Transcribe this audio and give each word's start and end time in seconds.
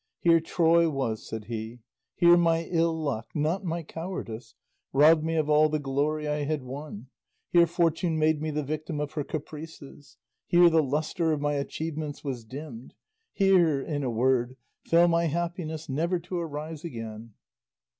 "Here 0.19 0.39
Troy 0.39 0.89
was," 0.89 1.21
said 1.29 1.45
he; 1.45 1.77
"here 2.15 2.35
my 2.35 2.63
ill 2.63 2.97
luck, 2.99 3.27
not 3.35 3.63
my 3.63 3.83
cowardice, 3.83 4.55
robbed 4.93 5.23
me 5.23 5.35
of 5.35 5.47
all 5.47 5.69
the 5.69 5.77
glory 5.77 6.27
I 6.27 6.39
had 6.45 6.63
won; 6.63 7.09
here 7.51 7.67
Fortune 7.67 8.17
made 8.17 8.41
me 8.41 8.49
the 8.49 8.63
victim 8.63 8.99
of 8.99 9.11
her 9.11 9.23
caprices; 9.23 10.17
here 10.47 10.71
the 10.71 10.81
lustre 10.81 11.31
of 11.31 11.39
my 11.39 11.53
achievements 11.53 12.23
was 12.23 12.43
dimmed; 12.43 12.95
here, 13.31 13.79
in 13.79 14.01
a 14.03 14.09
word, 14.09 14.55
fell 14.85 15.07
my 15.07 15.25
happiness 15.27 15.87
never 15.87 16.17
to 16.17 16.39
rise 16.41 16.83
again." 16.83 17.33